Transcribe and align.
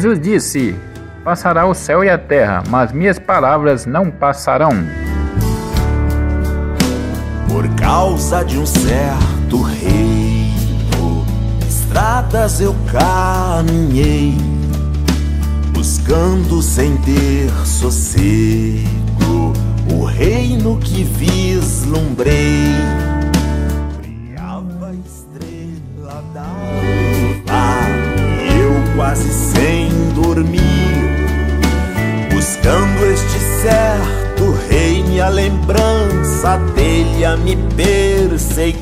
Jesus 0.00 0.18
disse: 0.18 0.74
Passará 1.22 1.66
o 1.66 1.74
céu 1.74 2.02
e 2.02 2.08
a 2.08 2.16
terra, 2.16 2.62
mas 2.70 2.90
minhas 2.90 3.18
palavras 3.18 3.84
não 3.84 4.10
passarão. 4.10 4.70
Por 7.46 7.68
causa 7.74 8.42
de 8.42 8.56
um 8.56 8.64
certo 8.64 9.60
reino, 9.60 11.26
estradas 11.68 12.62
eu 12.62 12.74
caminhei, 12.90 14.38
buscando 15.74 16.62
sem 16.62 16.96
ter 16.96 17.50
sossego 17.66 19.52
o 19.92 20.04
reino 20.06 20.78
que 20.78 21.04
vislumbrei. 21.04 22.70
Lembrança 36.40 36.56
dele 36.74 37.24
a 37.24 37.36
me 37.36 37.56
perseguir. 37.76 38.80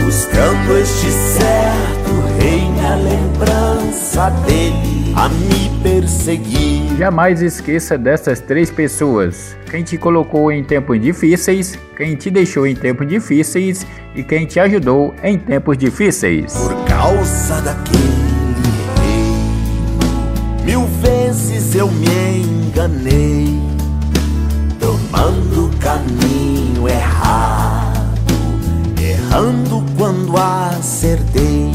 Buscando 0.00 0.78
este 0.78 1.10
certo 1.10 2.38
reino 2.38 2.86
a 2.86 2.94
lembrança 2.94 4.30
dele 4.46 5.12
a 5.16 5.28
me 5.28 5.82
perseguir. 5.82 6.96
Jamais 6.96 7.42
esqueça 7.42 7.98
dessas 7.98 8.40
três 8.40 8.70
pessoas: 8.70 9.56
quem 9.70 9.82
te 9.82 9.98
colocou 9.98 10.52
em 10.52 10.62
tempos 10.62 11.00
difíceis, 11.00 11.78
quem 11.96 12.14
te 12.14 12.30
deixou 12.30 12.66
em 12.66 12.76
tempos 12.76 13.08
difíceis 13.08 13.84
e 14.14 14.22
quem 14.22 14.46
te 14.46 14.60
ajudou 14.60 15.12
em 15.22 15.36
tempos 15.38 15.76
difíceis. 15.76 16.52
Por 16.54 16.84
causa 16.84 17.60
daquele 17.60 18.12
reino, 19.00 20.64
mil 20.64 20.86
vezes 21.00 21.74
eu 21.74 21.88
me 21.90 22.42
enganei, 22.42 23.58
caminho 25.92 26.88
errado, 26.88 28.18
errando 28.98 29.84
quando 29.98 30.34
acertei. 30.38 31.70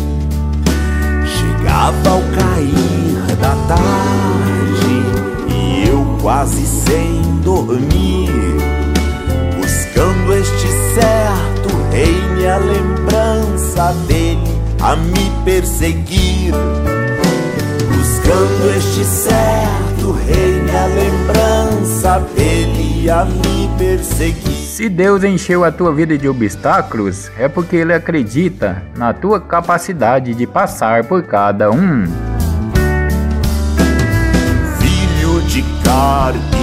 Chegava 1.25 2.09
ao 2.09 2.21
cair 2.35 3.35
da 3.39 3.55
tarde 3.67 5.03
e 5.53 5.87
eu 5.87 6.17
quase 6.19 6.65
sem 6.65 7.21
dormir, 7.43 8.57
buscando 9.55 10.33
este 10.33 10.67
certo 10.95 11.69
reino 11.91 12.39
e 12.39 12.47
a 12.47 12.57
lembrança 12.57 13.93
dele 14.07 14.61
a 14.81 14.95
me 14.95 15.31
perseguir. 15.45 16.53
Buscando 17.95 18.75
este 18.75 19.05
certo 19.05 20.11
reino 20.25 20.69
e 20.69 20.75
a 20.75 20.87
lembrança 20.87 22.19
dele 22.35 22.86
a 23.09 23.25
me 23.25 23.69
perseguir. 23.77 24.67
Se 24.77 24.89
Deus 24.89 25.23
encheu 25.23 25.63
a 25.63 25.72
tua 25.72 25.94
vida 25.94 26.17
de 26.17 26.27
obstáculos, 26.27 27.31
é 27.38 27.47
porque 27.47 27.75
Ele 27.75 27.94
acredita 27.94 28.83
na 28.95 29.14
tua 29.14 29.39
capacidade 29.39 30.36
de 30.36 30.45
passar 30.45 31.03
por 31.05 31.23
cada 31.23 31.72
um. 31.72 32.05
filho 34.80 35.41
de 35.47 35.64
carpinteiro 35.83 36.58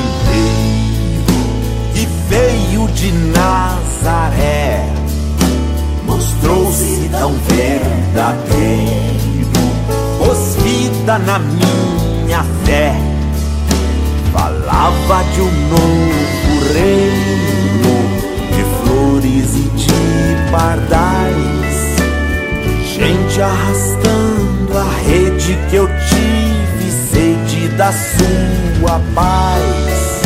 e 1.94 2.06
veio 2.28 2.86
de 2.88 3.10
Nazaré, 3.36 4.86
mostrou-se 6.04 7.08
tão 7.10 7.32
verdadeiro, 7.48 8.84
pôs 10.18 10.56
vida 10.62 11.18
na 11.18 11.38
minha 11.40 12.44
fé, 12.64 12.94
falava 14.32 15.24
de 15.34 15.40
um 15.40 15.68
novo 15.68 16.43
reino, 16.72 17.94
de 18.54 18.64
flores 18.82 19.54
e 19.56 19.68
de 19.76 20.50
pardais, 20.50 21.96
gente 22.84 23.40
arrastando 23.40 24.78
a 24.78 24.90
rede 25.06 25.58
que 25.68 25.76
eu 25.76 25.86
tive 25.86 26.90
sede 26.90 27.68
da 27.76 27.92
sua 27.92 29.00
paz. 29.14 30.22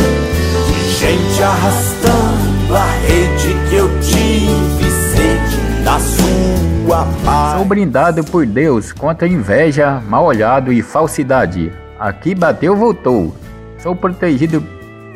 Gente 0.99 1.41
arrastando 1.41 2.75
a 2.75 2.85
rede 3.07 3.55
que 3.69 3.75
eu 3.75 3.89
tive 4.01 4.91
sede 4.91 5.83
da 5.83 5.97
sua 5.99 7.07
paz. 7.23 7.57
Sou 7.57 7.65
brindado 7.65 8.23
por 8.23 8.45
Deus 8.45 8.91
contra 8.91 9.27
inveja, 9.27 10.01
mal 10.07 10.25
olhado 10.25 10.73
e 10.73 10.81
falsidade. 10.81 11.71
Aqui 11.97 12.35
bateu, 12.35 12.75
voltou. 12.75 13.33
Sou 13.77 13.95
protegido 13.95 14.61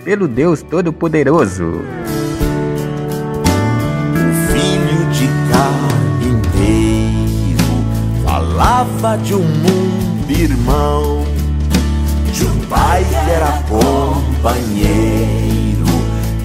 pelo 0.03 0.27
Deus 0.27 0.61
Todo-Poderoso. 0.61 1.81
filho 4.51 5.09
de 5.11 5.27
carpinteiro 5.51 6.83
falava 8.23 9.17
de 9.17 9.33
um 9.33 9.39
mundo 9.39 10.31
irmão, 10.31 11.25
de 12.31 12.45
um 12.45 12.59
pai 12.67 13.03
que 13.05 13.15
era 13.31 13.63
companheiro, 13.69 15.05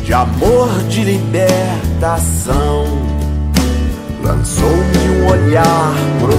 de 0.04 0.14
amor, 0.14 0.68
de 0.88 1.04
libertação. 1.04 2.84
Lançou-me 4.22 5.08
um 5.20 5.26
olhar 5.26 5.94
profundo, 6.20 6.37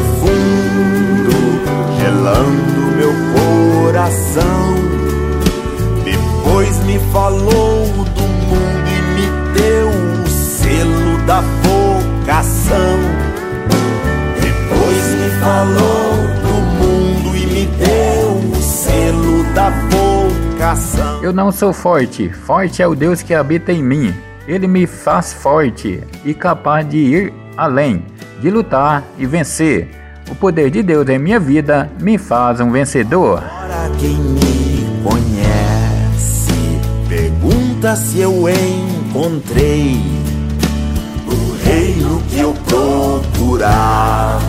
falou 7.12 7.86
do 7.86 8.22
mundo 8.22 8.88
e 8.88 9.02
me 9.14 9.28
deu 9.54 9.90
o 9.90 10.28
selo 10.28 11.18
da 11.26 11.42
vocação. 11.42 13.00
Depois 14.40 15.16
me 15.16 15.30
falou 15.40 16.28
do 16.44 16.54
mundo 16.78 17.36
e 17.36 17.46
me 17.48 17.66
deu 17.66 18.52
o 18.52 18.56
selo 18.62 19.44
da 19.54 19.70
vocação. 19.70 21.24
Eu 21.24 21.34
não 21.34 21.52
sou 21.52 21.74
forte, 21.74 22.30
forte 22.30 22.82
é 22.82 22.88
o 22.88 22.96
Deus 22.96 23.22
que 23.22 23.34
habita 23.34 23.72
em 23.72 23.84
mim. 23.84 24.14
Ele 24.48 24.68
me 24.68 24.88
faz 24.88 25.34
forte 25.34 26.04
e 26.26 26.34
capaz 26.34 26.88
de 26.88 26.98
ir 26.98 27.34
além, 27.58 28.04
de 28.40 28.50
lutar 28.50 29.04
e 29.18 29.26
vencer. 29.26 29.88
O 30.30 30.36
poder 30.36 30.70
de 30.70 30.84
Deus 30.84 31.08
em 31.10 31.18
minha 31.18 31.40
vida 31.40 31.90
me 32.00 32.18
faz 32.18 32.60
um 32.62 32.72
vencedor. 32.72 33.44
Agora 33.44 33.90
quem 34.00 34.16
me 34.16 35.04
conhece 35.04 35.39
pergunta 37.80 37.96
se 37.96 38.20
eu 38.20 38.44
encontrei 38.50 40.02
o 41.26 41.56
reino 41.64 42.22
que 42.30 42.40
eu 42.40 42.54
procurava, 42.68 44.44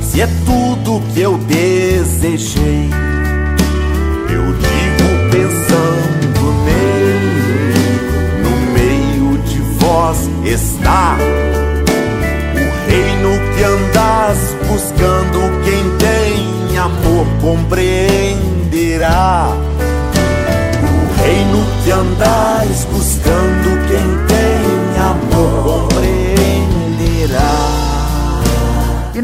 se 0.00 0.20
é 0.20 0.26
tudo 0.44 1.00
que 1.12 1.20
eu 1.20 1.38
desejei. 1.38 2.90
Eu 4.28 4.52
digo 4.52 5.30
pensando 5.30 6.52
nele, 6.64 8.00
no 8.42 8.50
meio 8.72 9.38
de 9.44 9.60
vós 9.78 10.28
está 10.44 11.16
o 12.54 12.56
reino 12.90 13.30
que 13.54 13.62
andas 13.62 14.38
buscando, 14.68 15.38
quem 15.64 15.84
tem 15.98 16.76
amor 16.78 17.26
compreenderá. 17.40 19.49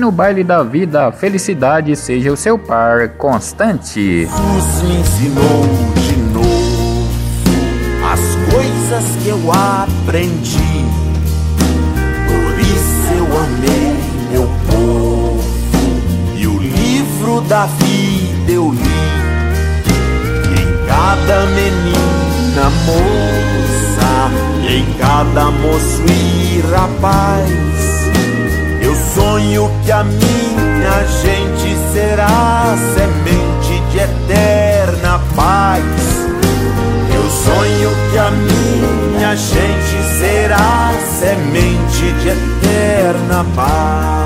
No 0.07 0.13
baile 0.13 0.45
da 0.45 0.63
vida, 0.63 1.09
a 1.09 1.13
felicidade 1.13 1.97
seja 1.97 2.33
o 2.33 2.37
seu 2.37 2.57
par 2.57 3.09
constante. 3.17 4.21
Jesus 4.21 4.83
me 4.85 5.01
ensinou 5.01 5.65
de 5.97 6.17
novo 6.33 7.09
as 8.13 8.21
coisas 8.55 9.17
que 9.21 9.31
eu 9.31 9.41
aprendi. 9.51 10.85
Por 12.29 12.61
isso 12.61 13.15
eu 13.19 13.27
amei 13.37 13.97
meu 14.31 14.49
povo 14.71 15.43
e 16.37 16.47
o 16.47 16.57
livro 16.57 17.41
da 17.41 17.67
vida 17.67 18.53
eu 18.53 18.71
li. 18.71 18.79
Em 20.53 20.87
cada 20.87 21.47
menina 21.47 22.71
moça, 22.87 24.31
em 24.71 24.85
cada 25.01 25.51
moço 25.51 26.05
e 26.09 26.61
rapaz. 26.71 28.06
Sonho 29.17 29.71
que 29.83 29.91
a 29.91 30.05
minha 30.05 31.07
gente 31.23 31.75
será 31.91 32.77
semente 32.95 33.81
de 33.91 33.99
eterna 33.99 35.19
paz. 35.35 35.83
Eu 37.15 37.23
sonho 37.31 37.91
que 38.13 38.19
a 38.19 38.31
minha 38.31 39.35
gente 39.35 40.19
será 40.19 40.93
semente 41.19 42.13
de 42.21 42.29
eterna 42.29 43.47
paz. 43.57 44.26